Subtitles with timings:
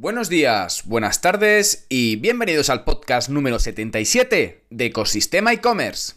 [0.00, 6.14] Buenos días, buenas tardes y bienvenidos al podcast número 77 de Ecosistema e-commerce.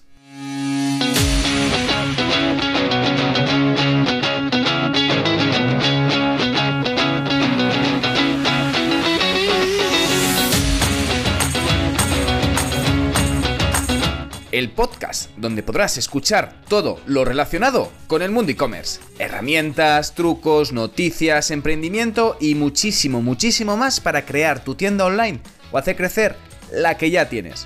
[14.53, 19.01] El podcast donde podrás escuchar todo lo relacionado con el mundo e-commerce.
[19.17, 25.39] Herramientas, trucos, noticias, emprendimiento y muchísimo, muchísimo más para crear tu tienda online
[25.71, 26.35] o hacer crecer
[26.71, 27.65] la que ya tienes.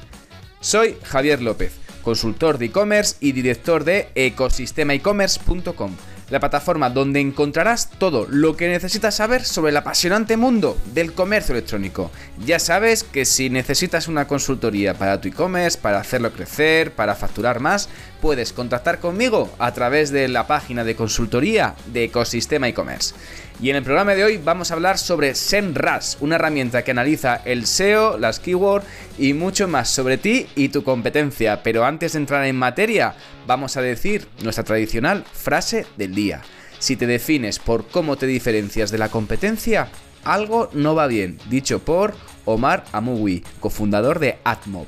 [0.61, 5.91] Soy Javier López, consultor de e-commerce y director de ecosistemaecommerce.com
[6.29, 11.53] la plataforma donde encontrarás todo lo que necesitas saber sobre el apasionante mundo del comercio
[11.53, 12.11] electrónico.
[12.45, 17.59] Ya sabes que si necesitas una consultoría para tu e-commerce, para hacerlo crecer, para facturar
[17.59, 17.89] más,
[18.21, 23.15] puedes contactar conmigo a través de la página de consultoría de Ecosistema e-commerce.
[23.59, 27.41] Y en el programa de hoy vamos a hablar sobre SEMrush, una herramienta que analiza
[27.43, 28.85] el SEO, las keywords
[29.17, 31.63] y mucho más sobre ti y tu competencia.
[31.63, 33.15] Pero antes de entrar en materia,
[33.47, 36.41] vamos a decir nuestra tradicional frase del día.
[36.77, 39.89] Si te defines por cómo te diferencias de la competencia,
[40.23, 42.13] algo no va bien, dicho por
[42.45, 44.87] Omar Amugui, cofundador de Atmob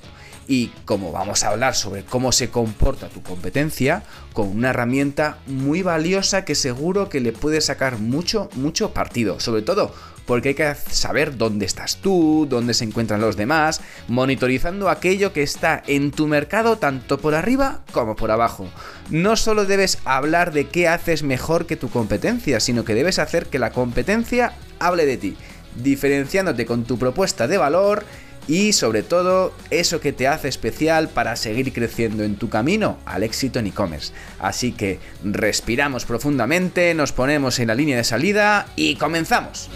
[0.49, 4.01] y como vamos a hablar sobre cómo se comporta tu competencia,
[4.33, 9.39] con una herramienta muy valiosa que seguro que le puedes sacar mucho, mucho partido.
[9.39, 9.93] Sobre todo
[10.29, 15.41] porque hay que saber dónde estás tú, dónde se encuentran los demás, monitorizando aquello que
[15.41, 18.69] está en tu mercado tanto por arriba como por abajo.
[19.09, 23.47] No solo debes hablar de qué haces mejor que tu competencia, sino que debes hacer
[23.47, 25.35] que la competencia hable de ti,
[25.81, 28.05] diferenciándote con tu propuesta de valor
[28.49, 33.23] y sobre todo eso que te hace especial para seguir creciendo en tu camino al
[33.23, 34.11] éxito en e-commerce.
[34.39, 39.69] Así que respiramos profundamente, nos ponemos en la línea de salida y comenzamos.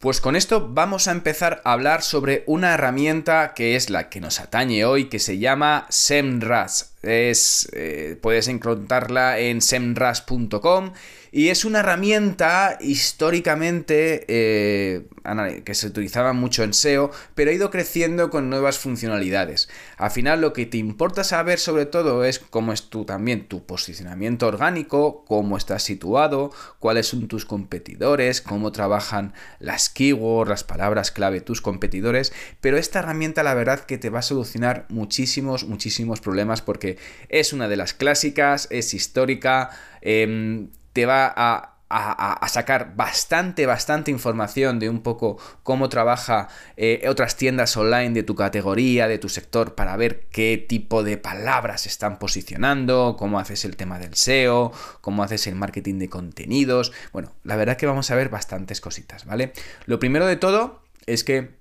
[0.00, 4.22] Pues con esto vamos a empezar a hablar sobre una herramienta que es la que
[4.22, 6.84] nos atañe hoy, que se llama SEMrush.
[7.02, 10.92] Es, eh, puedes encontrarla en semrush.com
[11.32, 15.06] y es una herramienta históricamente eh,
[15.64, 19.68] que se utilizaba mucho en SEO, pero ha ido creciendo con nuevas funcionalidades.
[19.96, 24.46] Al final lo que te importa saber sobre todo es cómo es también tu posicionamiento
[24.46, 31.40] orgánico, cómo estás situado, cuáles son tus competidores, cómo trabajan las keywords, las palabras clave
[31.40, 36.62] tus competidores, pero esta herramienta la verdad que te va a solucionar muchísimos, muchísimos problemas
[36.62, 36.98] porque
[37.28, 39.70] es una de las clásicas, es histórica,
[40.00, 41.76] em, te va a,
[42.48, 46.46] sacar bastante, bastante información de un poco cómo trabaja
[46.76, 51.16] eh, otras tiendas online de tu categoría, de tu sector, para ver qué tipo de
[51.16, 56.92] palabras están posicionando, cómo haces el tema del SEO, cómo haces el marketing de contenidos.
[57.12, 59.52] Bueno, la verdad que vamos a ver bastantes cositas, ¿vale?
[59.86, 61.58] Lo primero de todo es que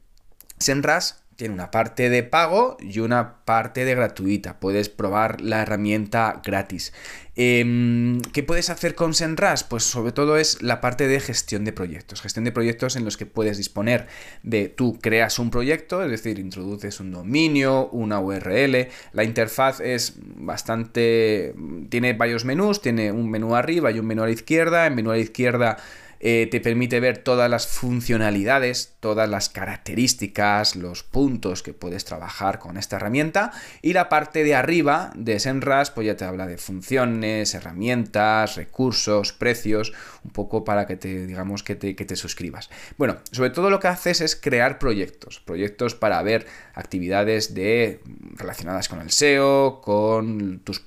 [0.59, 4.59] Senras tiene una parte de pago y una parte de gratuita.
[4.59, 6.91] Puedes probar la herramienta gratis.
[7.37, 9.63] Em, ¿Qué puedes hacer con Senras?
[9.63, 12.21] Pues sobre todo es la parte de gestión de proyectos.
[12.21, 14.07] Gestión de proyectos en los que puedes disponer
[14.43, 18.89] de tú creas un proyecto, es decir, introduces un dominio, una URL.
[19.13, 21.55] La interfaz es bastante...
[21.87, 24.87] tiene varios menús, tiene un menú arriba y un menú a la izquierda.
[24.87, 25.77] En menú a la izquierda
[26.19, 32.59] eh, te permite ver todas las funcionalidades, todas las características, los puntos que puedes trabajar
[32.59, 33.51] con esta herramienta.
[33.81, 39.31] Y la parte de arriba de SEMrush, pues ya te habla de funciones, herramientas, recursos,
[39.31, 39.93] precios,
[40.25, 42.69] un poco para que te, digamos, que te, que te suscribas.
[42.97, 48.01] Bueno, sobre todo lo que haces es crear proyectos, proyectos para ver actividades de,
[48.35, 50.85] relacionadas con el SEO, con tus,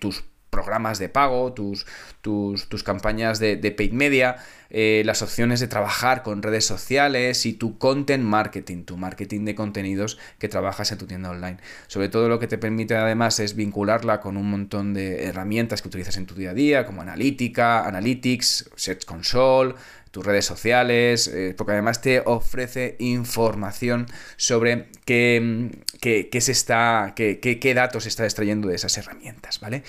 [0.00, 1.84] tus programas de pago, tus,
[2.20, 4.36] tus, tus campañas de, de, paid media,
[4.70, 9.56] eh, las opciones de trabajar con redes sociales y tu content marketing, tu marketing de
[9.56, 11.56] contenidos que trabajas en tu tienda online.
[11.88, 15.88] Sobre todo lo que te permite además es vincularla con un montón de herramientas que
[15.88, 19.74] utilizas en tu día a día, como analítica, analytics, Search Console,
[20.14, 24.06] tus redes sociales, eh, porque además te ofrece información
[24.36, 29.82] sobre qué, qué, se está, qué, qué, datos se está extrayendo de esas herramientas, ¿vale?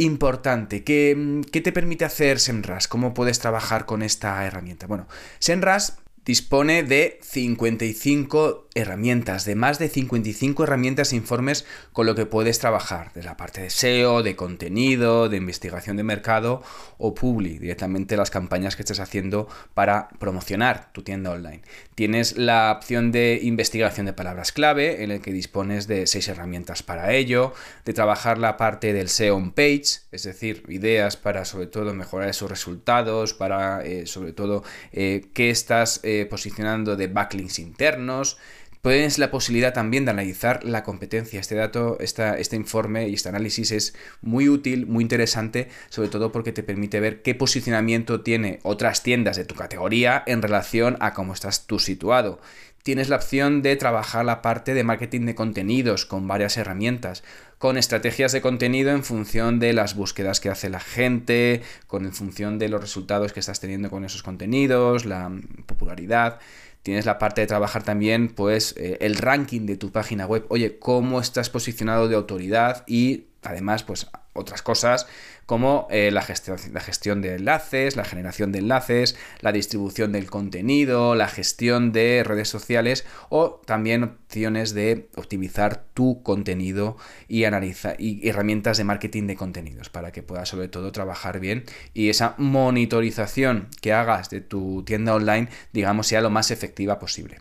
[0.00, 2.86] Importante, ¿qué, ¿qué, te permite hacer SEMrush?
[2.86, 4.86] ¿Cómo puedes trabajar con esta herramienta?
[4.86, 5.06] Bueno,
[5.40, 5.90] SEMrush
[6.30, 12.60] dispone de 55 herramientas, de más de 55 herramientas e informes con lo que puedes
[12.60, 16.62] trabajar, de la parte de SEO, de contenido, de investigación de mercado
[16.98, 21.62] o Publi, directamente las campañas que estés haciendo para promocionar tu tienda online.
[21.96, 26.84] Tienes la opción de investigación de palabras clave, en el que dispones de 6 herramientas
[26.84, 27.52] para ello,
[27.84, 32.28] de trabajar la parte del SEO on page, es decir, ideas para sobre todo mejorar
[32.28, 34.62] esos resultados, para eh, sobre todo
[34.92, 38.38] eh, qué estás eh, posicionando de backlinks internos,
[38.82, 41.38] Tienes la posibilidad también de analizar la competencia.
[41.38, 46.52] Este dato, este informe y este análisis es muy útil, muy interesante, sobre todo porque
[46.52, 51.34] te permite ver qué posicionamiento tiene otras tiendas de tu categoría en relación a cómo
[51.34, 52.40] estás tú situado.
[52.82, 57.22] Tienes la opción de trabajar la parte de marketing de contenidos con varias herramientas,
[57.58, 62.14] con estrategias de contenido en función de las búsquedas que hace la gente, con en
[62.14, 65.30] función de los resultados que estás teniendo con esos contenidos, la
[65.66, 66.40] popularidad.
[66.82, 70.46] Tienes la parte de trabajar también, pues, eh, el ranking de tu página web.
[70.48, 75.06] Oye, cómo estás posicionado de autoridad y además, pues, otras cosas
[75.46, 80.30] como eh, la, gestión, la gestión de enlaces, la generación de enlaces, la distribución del
[80.30, 86.96] contenido, la gestión de redes sociales o también opciones de optimizar tu contenido
[87.26, 91.64] y, analizar, y herramientas de marketing de contenidos para que puedas sobre todo trabajar bien
[91.94, 97.38] y esa monitorización que hagas de tu tienda online, digamos, sea lo más efectiva posible.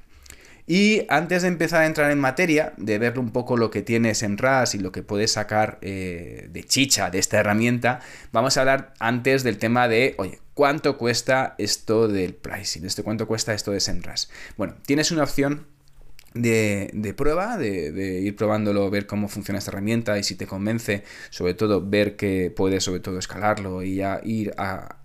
[0.69, 4.21] Y antes de empezar a entrar en materia, de ver un poco lo que tienes
[4.21, 8.01] en RAS y lo que puedes sacar eh, de chicha de esta herramienta,
[8.31, 12.86] vamos a hablar antes del tema de, oye, ¿cuánto cuesta esto del pricing?
[12.86, 14.25] ¿Esto cuánto cuesta esto de SEMrush?
[14.57, 15.66] Bueno, tienes una opción
[16.36, 21.56] de, prueba, de, ir probándolo, ver cómo funciona esta herramienta y si te convence, sobre
[21.56, 24.54] todo ver que puedes sobre todo escalarlo y ya ir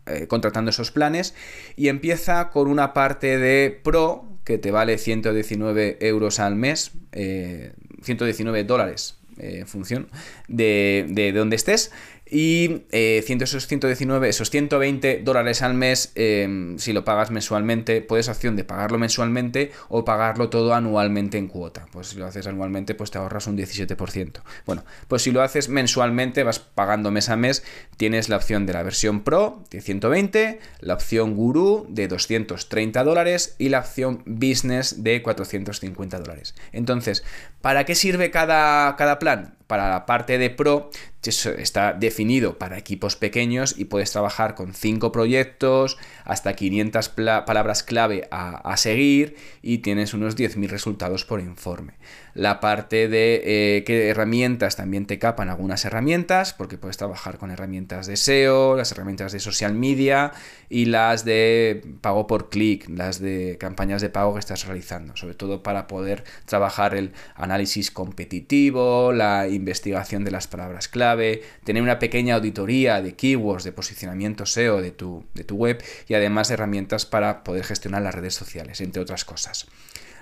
[0.05, 1.35] eh, contratando esos planes.
[1.75, 8.61] Y empieza con una parte de Pro que te vale 119 euros al mes, 119
[8.61, 10.08] eh, dólares eh, en función
[10.49, 11.91] de, de, de donde estés.
[12.31, 18.29] Y eh, esos 119, esos 120 dólares al mes, em, si lo pagas mensualmente, puedes
[18.29, 21.87] opción de pagarlo mensualmente o pagarlo todo anualmente en cuota.
[21.93, 24.43] Pues si lo haces anualmente, pues te ahorras un 17%.
[24.65, 27.62] Bueno, pues si lo haces mensualmente, vas pagando mes a mes,
[27.99, 33.55] tienes la opción de la versión Pro de 120, la opción Guru de 230 dólares
[33.59, 36.55] y la opción Business de 450 dólares.
[36.73, 37.23] Entonces,
[37.61, 39.55] ¿para qué sirve cada, cada plan?
[39.67, 40.91] Para la parte de Pro
[41.23, 47.09] está definido para equipos pequeños y puedes trabajar con 5 proyectos, hasta 500
[47.47, 51.95] palabras clave a, a, seguir y tienes unos 10.000 resultados por informe.
[52.35, 57.53] La parte de eh, qué herramientas también te capan algunas herramientas, porque puedes trabajar con
[57.53, 60.33] herramientas de SEO, las herramientas de social media
[60.69, 65.35] y las de pago por clic, las de campañas de pago que estás realizando, sobre
[65.35, 72.01] todo para poder trabajar el análisis competitivo, la investigación de las palabras clave, tener una
[72.01, 77.07] pequeña auditoría de keywords, de posicionamiento SEO de tu, de tu web y además herramientas
[77.07, 79.69] para poder gestionar las redes sociales, entre otras cosas.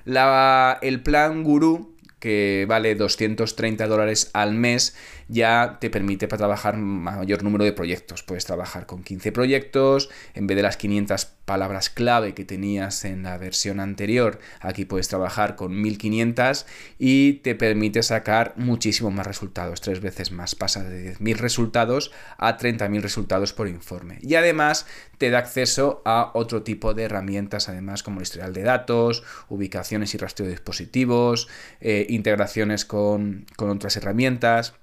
[0.05, 4.95] La, el plan Guru que vale 230 dólares al mes,
[5.33, 8.23] ya te permite para trabajar mayor número de proyectos.
[8.23, 13.25] Puedes trabajar con 15 proyectos, en vez de las 500 palabras clave que tenías en
[13.25, 16.67] la versión anterior, aquí puedes trabajar con 1500
[16.99, 20.55] y te permite sacar muchísimos más resultados, tres veces más.
[20.55, 24.19] Pasa de 10.000 resultados a 30.000 resultados por informe.
[24.21, 24.87] Y además
[25.19, 30.15] te da acceso a otro tipo de herramientas, además como el historial de datos, ubicaciones
[30.15, 31.49] y rastreo de dispositivos,
[31.81, 34.75] eh, integraciones con, con otras herramientas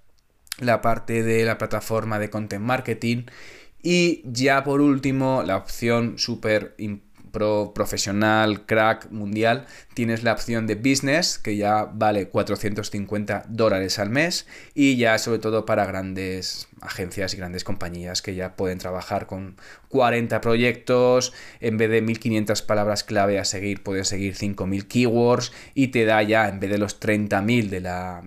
[0.59, 3.23] la parte de la plataforma de content marketing.
[3.81, 6.75] Y ya por último la opción súper
[7.31, 14.09] pro profesional, crack, mundial, tienes la opción de business que ya vale 450 dólares al
[14.09, 19.27] mes y ya sobre todo para grandes agencias y grandes compañías que ya pueden trabajar
[19.27, 19.57] con
[19.89, 25.89] 40 proyectos, en vez de 1500 palabras clave a seguir, puedes seguir 5000 keywords y
[25.89, 28.23] te da ya, en vez de los 30.000 de la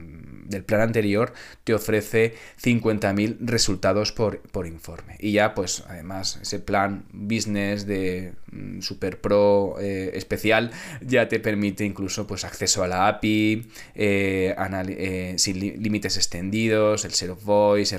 [0.52, 1.32] del plan anterior
[1.64, 5.16] te ofrece 50.000 resultados por, por, informe.
[5.18, 11.40] Y ya, pues, además, ese plan business de mm, Super Pro eh, especial ya te
[11.40, 17.96] permite incluso pues, acceso a la API, eh, eh, sin límites extendidos, el of Voice,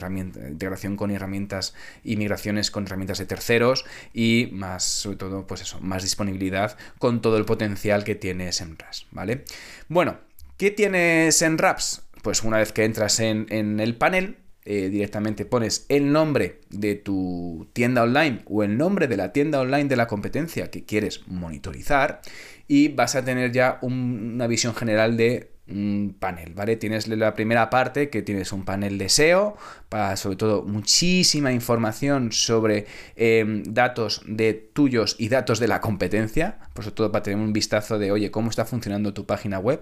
[0.54, 5.80] integración con herramientas y migraciones con herramientas de terceros y más, sobre todo, pues eso,
[5.82, 9.46] más disponibilidad con todo el potencial que tiene SEMrush, ¿vale?
[9.90, 10.18] Bueno,
[10.58, 12.00] ¿qué tiene SEMrush?
[12.24, 17.70] Pues una vez que entras en, el panel, eh, directamente pones el nombre de tu
[17.74, 22.22] tienda online o el nombre de la tienda online de la competencia que quieres monitorizar
[22.66, 26.76] y vas a tener ya una visión general de un panel, ¿vale?
[26.76, 29.56] Tienes la primera parte que tienes un panel de SEO
[29.88, 36.58] para sobre todo muchísima información sobre em, datos de tuyos y datos de la competencia,
[36.74, 39.82] por sobre todo para tener un vistazo de, oye, cómo está funcionando tu página web.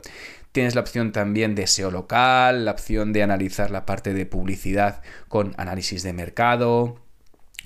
[0.51, 5.01] Tienes la opción también de SEO local, la opción de analizar la parte de publicidad
[5.29, 7.00] con análisis de mercado,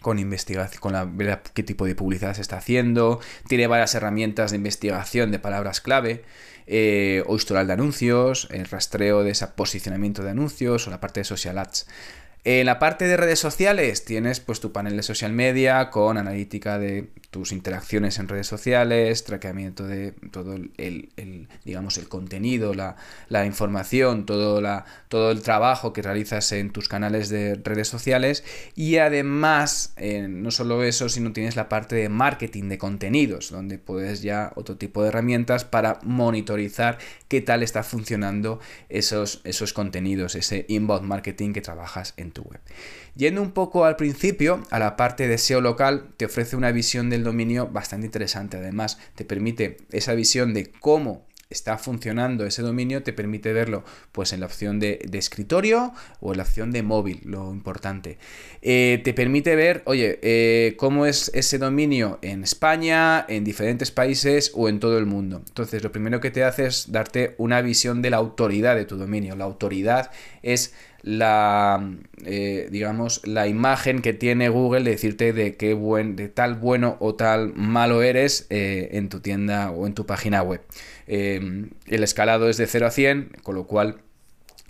[0.06, 4.58] con investigación, con la, qué tipo de publicidad se está haciendo, tiene varias herramientas de
[4.58, 6.24] investigación de palabras clave,
[6.68, 11.20] eh, o historial de anuncios, el rastreo de ese posicionamiento de anuncios o la parte
[11.20, 11.88] de social ads.
[12.48, 16.78] En la parte de redes sociales tienes pues tu panel de social media con analítica
[16.78, 24.28] de tus interacciones en redes sociales, traqueamiento de todo el, digamos, el contenido, la, información,
[24.28, 28.44] todo, la, todo, el trabajo que realizas en tus canales de redes sociales.
[28.76, 33.80] Y además, eh, no solo eso, sino tienes la parte de marketing de contenidos, donde
[33.80, 40.36] puedes ya otro tipo de herramientas para monitorizar qué tal está funcionando esos, esos contenidos,
[40.36, 42.60] ese inbound marketing que trabajas en tu web.
[43.16, 47.10] Yendo un poco al principio, a la parte de SEO local, te ofrece una visión
[47.10, 48.58] del dominio bastante interesante.
[48.58, 54.34] Además, te permite esa visión de cómo está funcionando ese dominio, te permite verlo pues
[54.34, 58.18] en la opción de, escritorio o en la opción de móvil, lo importante.
[58.62, 64.52] Eh, te permite ver, oye, eh, cómo es ese dominio en España, en diferentes países
[64.56, 65.42] o en todo el mundo.
[65.48, 68.98] Entonces, lo primero que te hace es darte una visión de la autoridad de tu
[68.98, 69.36] dominio.
[69.36, 70.12] La autoridad
[70.42, 70.74] es
[71.06, 71.88] la,
[72.26, 76.98] eh, digamos, la imagen que tiene Google de decirte de qué buen, de tal bueno
[77.00, 80.62] o tal malo eres eh, en tu tienda o en tu página web.
[81.06, 84.02] Eh, el escalado es de 0 a 100, con lo cual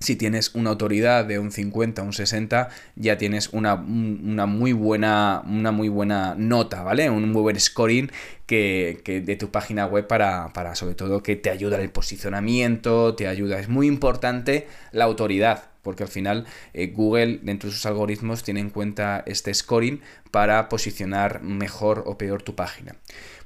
[0.06, 5.72] si tienes una autoridad de un 50, un 60, ya tienes una, muy, buena, una
[5.72, 7.10] muy buena nota, ¿vale?
[7.10, 8.12] Un muy buen scoring
[8.46, 13.16] que, de tu página web para, para, sobre todo, que te ayuda en el posicionamiento,
[13.16, 13.60] te ayuda.
[13.60, 18.60] Es muy importante la autoridad porque al final eh, Google dentro de sus algoritmos tiene
[18.60, 22.96] en cuenta este scoring para posicionar mejor o peor tu página.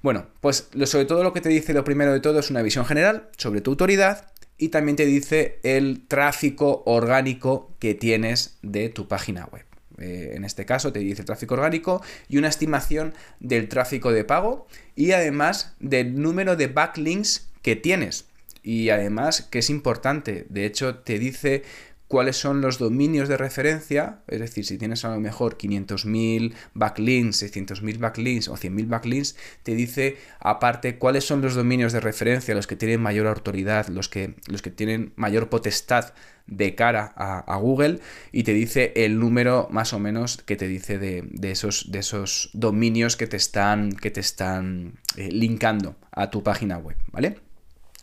[0.01, 2.85] Bueno, pues sobre todo lo que te dice lo primero de todo es una visión
[2.85, 9.07] general sobre tu autoridad y también te dice el tráfico orgánico que tienes de tu
[9.07, 9.63] página web.
[9.97, 14.23] Eh, en este caso te dice el tráfico orgánico y una estimación del tráfico de
[14.23, 18.25] pago y además del número de backlinks que tienes.
[18.61, 21.63] Y además que es importante, de hecho te dice
[22.09, 27.43] cuáles son los dominios de referencia, es decir, si tienes a lo mejor 500.000 backlinks,
[27.43, 32.65] 600.000 backlinks o 100.000 backlinks, te dice aparte cuáles son los dominios de referencia, los
[32.65, 36.13] que tienen mayor autoridad, los que, los que tienen mayor potestad
[36.47, 37.99] de cara a, Google
[38.31, 42.49] y te dice el número más o menos que te dice de, esos, de esos,
[42.53, 47.48] dominios que te están, que te están eh, linkando a tu página web, ¿vale?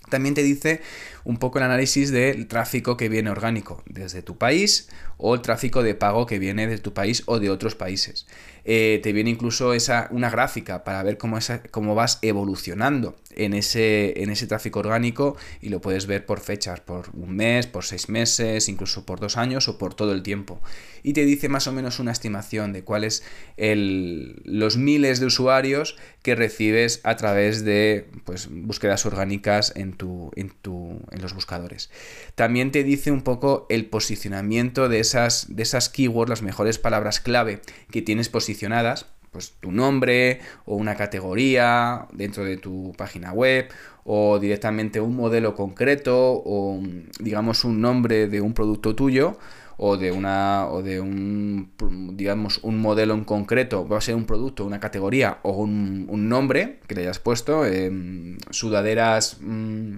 [0.09, 0.81] También te dice
[1.25, 5.83] un poco el análisis del tráfico que viene orgánico desde tu país o el tráfico
[5.83, 8.27] de pago que viene de tu país o de otros países.
[8.69, 11.39] Eh, te viene incluso esa, una gráfica para ver cómo,
[11.71, 16.81] cómo vas evolucionando en ese, en ese tráfico orgánico y lo puedes ver por fechas,
[16.81, 20.61] por un mes, por seis meses, incluso por dos años o por todo el tiempo.
[21.05, 23.23] Y te dice más o menos una estimación de cuáles
[23.57, 30.51] los miles de usuarios que recibes a través de pues, búsquedas orgánicas en, tu, en,
[30.51, 31.91] tu, en los buscadores.
[32.35, 37.61] También te dice un poco el posicionamiento de de esas keywords, las mejores palabras clave
[37.91, 43.69] que tienes posicionadas pues tu nombre o una categoría dentro de tu página web
[44.05, 46.81] o directamente un modelo concreto o
[47.21, 49.37] digamos un nombre de un producto tuyo
[49.77, 51.71] o de una o de un
[52.15, 53.87] digamos un modelo en concreto.
[53.87, 58.39] Va a ser un producto una categoría o un, nombre que le hayas puesto em,
[58.51, 59.97] sudaderas mm,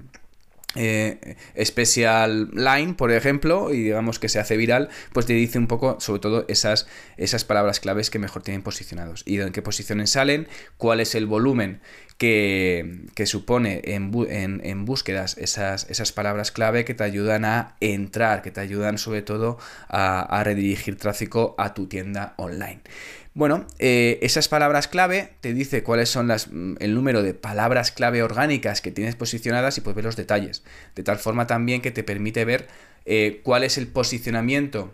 [0.74, 5.66] eh, Special Line, por ejemplo, y digamos que se hace viral, pues te dice un
[5.66, 10.10] poco, sobre todo, esas, esas palabras claves que mejor tienen posicionados y en qué posiciones
[10.10, 10.46] salen,
[10.76, 11.80] cuál es el volumen
[12.18, 18.50] que, supone en, en, búsquedas esas, esas, palabras clave que te ayudan a entrar, que
[18.50, 19.58] te ayudan sobre todo
[19.88, 22.80] a, a redirigir tráfico a tu tienda online.
[23.38, 27.92] Bueno, eh, esas palabras clave te dice cuáles son las, mm, el número de palabras
[27.92, 30.64] clave orgánicas que tienes posicionadas y puedes ver los detalles.
[30.96, 32.66] De tal forma también que te permite ver
[33.06, 34.92] eh, cuál es el posicionamiento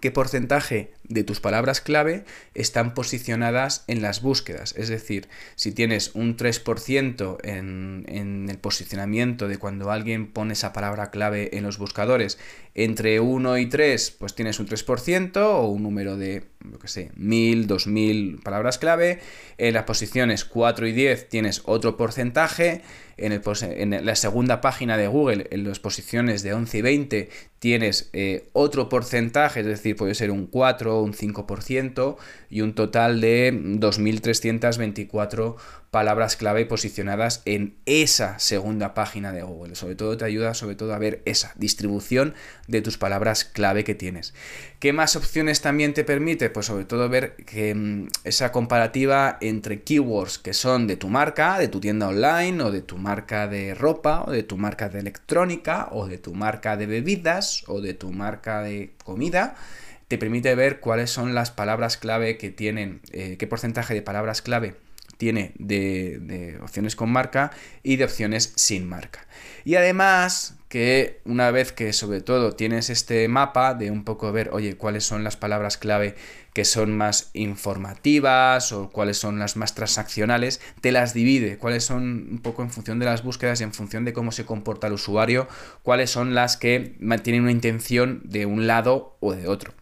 [0.00, 4.74] qué porcentaje de tus palabras clave están posicionadas en las búsquedas.
[4.76, 10.72] Es decir, si tienes un 3% en, en, el posicionamiento de cuando alguien pone esa
[10.72, 12.38] palabra clave en los buscadores,
[12.74, 17.10] entre 1 y 3, pues tienes un 3% o un número de, lo que sé,
[17.16, 19.18] 1000, 2000 palabras clave.
[19.58, 22.82] En las posiciones 4 y 10 tienes otro porcentaje
[23.20, 28.48] en, la segunda página de Google, en las posiciones de 11 y 20, tienes eh,
[28.52, 32.16] otro porcentaje, es decir, puede ser un 4 o un 5%,
[32.48, 35.56] y un total de 2.324
[35.90, 39.74] palabras clave posicionadas en esa segunda página de Google.
[39.74, 42.34] Sobre todo te ayuda sobre todo a ver esa distribución
[42.68, 44.32] de tus palabras clave que tienes.
[44.78, 46.48] ¿Qué más opciones también te permite?
[46.48, 51.58] Pues sobre todo ver que mm, esa comparativa entre keywords que son de tu marca,
[51.58, 55.00] de tu tienda online o de tu marca de ropa o de tu marca de
[55.00, 59.56] electrónica o de tu marca de bebidas o de tu marca de comida
[60.06, 64.42] te permite ver cuáles son las palabras clave que tienen, eh, qué porcentaje de palabras
[64.42, 64.74] clave
[65.20, 69.26] tiene de, opciones con marca y de opciones sin marca.
[69.66, 74.48] Y además que una vez que sobre todo tienes este mapa de un poco ver,
[74.52, 76.14] oye, cuáles son las palabras clave
[76.54, 82.28] que son más informativas o cuáles son las más transaccionales, te las divide, cuáles son
[82.30, 84.94] un poco en función de las búsquedas y en función de cómo se comporta el
[84.94, 85.48] usuario,
[85.82, 89.74] cuáles son las que mantienen una intención de un lado o de otro.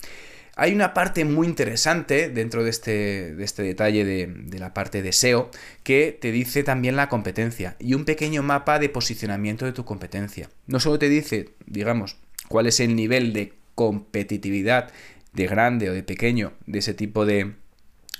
[0.61, 5.13] Hay una parte muy interesante dentro de este, de este detalle de, la parte de
[5.13, 5.53] SEO
[5.85, 10.51] que te dice también la competencia y un pequeño mapa de posicionamiento de tu competencia.
[10.67, 12.17] No solo te dice, digamos,
[12.49, 14.91] cuál es el nivel de competitividad
[15.33, 17.55] de grande o de pequeño de ese tipo de,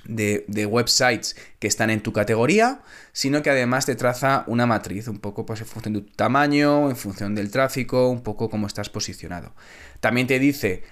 [0.05, 2.79] de, websites que están en tu categoría,
[3.11, 6.89] sino que además te traza una matriz, un poco pues en función de tu tamaño,
[6.89, 9.53] en función del tráfico, un poco cómo estás posicionado.
[9.99, 10.83] También te dice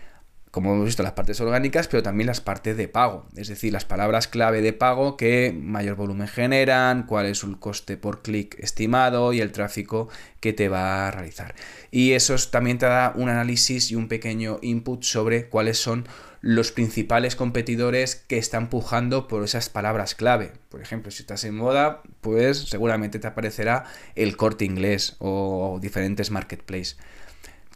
[0.58, 3.86] como hemos visto, las partes orgánicas, pero también las partes de pago, es decir, las
[3.86, 9.34] palabras clave de pago que mayor volumen generan, cuál es el coste por clic estimado
[9.34, 10.10] y el tráfico
[10.40, 11.54] que te va a realizar.
[11.92, 16.08] Y eso también te da un análisis y un pequeño input sobre cuáles son
[16.42, 20.54] los principales competidores que están pujando por esas palabras clave.
[20.70, 23.84] Por ejemplo, si estás en moda, pues seguramente te aparecerá
[24.16, 26.98] el corte inglés o diferentes marketplaces.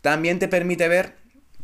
[0.02, 1.21] También te permite ver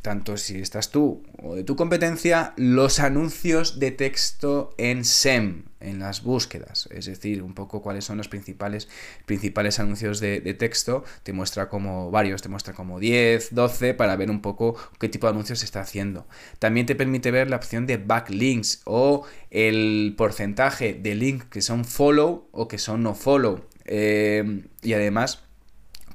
[0.08, 6.00] tanto si estás tú o de tu competencia, los anuncios de texto en SEM, en
[6.00, 6.88] las búsquedas.
[6.92, 8.88] Es decir, un poco cuáles son los principales,
[9.26, 11.04] principales anuncios de, texto.
[11.24, 15.28] Te muestra como varios, te muestra como 10, 12, para ver un poco qué tipo
[15.28, 16.26] de anuncios se está haciendo.
[16.58, 21.84] También te permite ver la opción de backlinks o el porcentaje de links que son
[21.84, 23.66] follow o que son no follow.
[23.84, 25.47] Eh, y además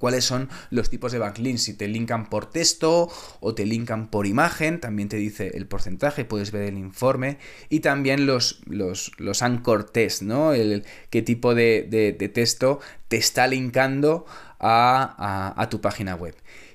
[0.03, 4.27] cuáles son los tipos de backlinks, si te linkan por texto o te linkan por
[4.27, 7.39] imagen, también te dice el porcentaje, puedes ver el informe.
[7.69, 10.55] Y también los, los, los anchor test, ¿no?
[10.55, 14.27] El, qué tipo de, texto te está linkando
[14.59, 16.35] a tu página web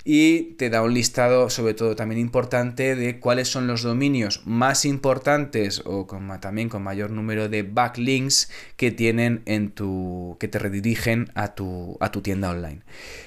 [0.10, 4.86] y te da un listado sobre todo también importante de cuáles son los dominios más
[4.86, 6.08] importantes o
[6.40, 11.98] también con mayor número de backlinks que tienen en tu que te redirigen a tu,
[12.00, 12.84] a tu tienda online.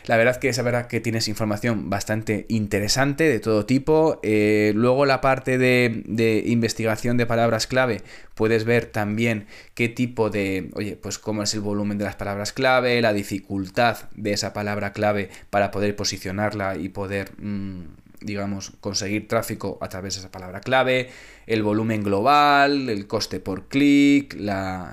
[0.07, 4.19] La verdad que es verdad que tienes información bastante interesante de todo tipo.
[4.23, 8.01] Eh, luego la parte de, de investigación de palabras clave
[8.35, 12.55] puedes ver también qué tipo de, oye, pues cómo es el volumen de las palabras
[12.55, 17.83] clave, la dificultad de esa palabra clave para poder posicionarla y poder, mm,
[18.21, 21.11] digamos, conseguir tráfico a través de esa palabra clave,
[21.47, 24.37] el volumen global, el coste por clic,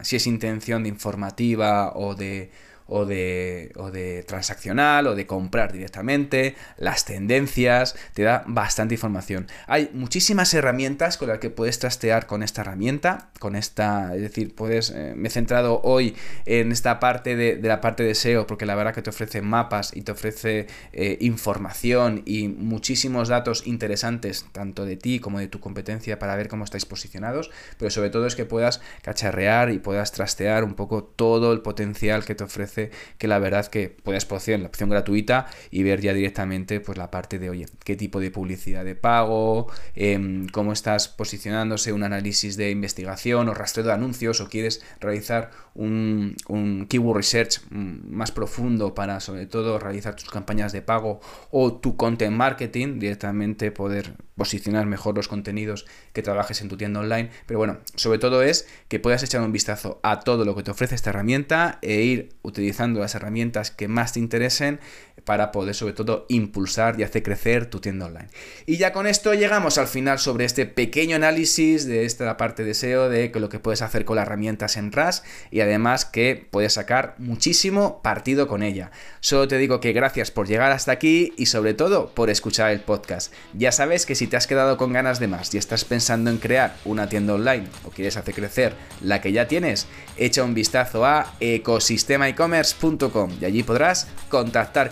[0.04, 2.50] si es intención de informativa o de
[2.88, 9.48] o de, o de transaccional o de comprar directamente, las tendencias, te da bastante información.
[9.68, 14.56] Hay muchísimas herramientas con las que puedes trastear con esta herramienta, con esta, es decir,
[14.56, 18.66] puedes, eh, me he centrado hoy en esta parte de, la parte de SEO porque
[18.66, 24.46] la verdad que te ofrece mapas y te ofrece eh, información y muchísimos datos interesantes
[24.52, 28.26] tanto de ti como de tu competencia para ver cómo estáis posicionados, pero sobre todo
[28.28, 32.77] es que puedas cacharrear y puedas trastear un poco todo el potencial que te ofrece
[33.18, 37.10] que la verdad que puedes poner la opción gratuita y ver ya directamente pues la
[37.10, 42.58] parte de, oye, qué tipo de publicidad de pago, em, cómo estás posicionándose, un análisis
[42.58, 48.32] de investigación o rastreo de anuncios o quieres realizar un, un keyword research mm, más
[48.32, 54.16] profundo para sobre todo realizar tus campañas de pago o tu content marketing, directamente poder
[54.36, 57.30] posicionar mejor los contenidos que trabajes en tu tienda online.
[57.46, 60.72] Pero bueno, sobre todo es que puedas echar un vistazo a todo lo que te
[60.72, 64.80] ofrece esta herramienta e ir utilizando las herramientas que más te interesen
[65.28, 68.30] para poder sobre todo impulsar y hacer crecer tu tienda online.
[68.66, 72.74] Y ya con esto llegamos al final sobre este pequeño análisis de esta parte de
[72.74, 76.74] SEO, de lo que puedes hacer con las herramientas en RAS y además que puedes
[76.74, 78.92] sacar muchísimo partido con ella.
[79.20, 82.80] Solo te digo que gracias por llegar hasta aquí y sobre todo por escuchar el
[82.80, 83.34] podcast.
[83.54, 86.38] Ya sabes que si te has quedado con ganas de más y estás pensando en
[86.38, 91.06] crear una tienda online o quieres hacer crecer la que ya tienes, echa un vistazo
[91.06, 94.92] a ecosistemaecommerce.com y allí podrás contactar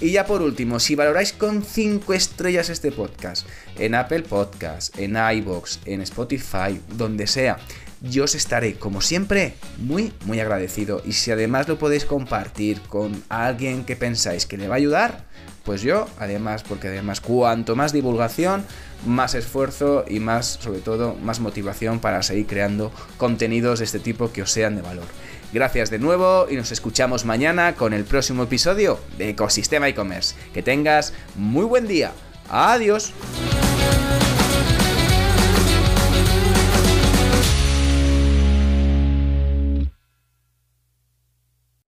[0.00, 3.46] Y ya por último, si valoráis con 5 estrellas este podcast,
[3.78, 7.58] en Apple Podcast, en iBox, en Spotify, donde sea,
[8.02, 11.02] yo os estaré, como siempre, muy, muy agradecido.
[11.04, 15.24] Y si además lo podéis compartir con alguien que pensáis que le va a ayudar,
[15.64, 18.64] pues yo, además, porque además cuanto más divulgación,
[19.06, 24.32] más esfuerzo y más, sobre todo, más motivación para seguir creando contenidos de este tipo
[24.32, 25.06] que os sean de valor.
[25.52, 30.36] Gracias de nuevo y nos escuchamos mañana con el próximo episodio de Ecosistema e-commerce.
[30.54, 32.12] Que tengas muy buen día.
[32.48, 33.12] Adiós.